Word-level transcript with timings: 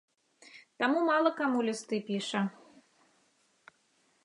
Таму 0.83 0.99
мала 1.09 1.29
каму 1.41 1.59
лісты 1.69 2.01
піша. 2.09 2.41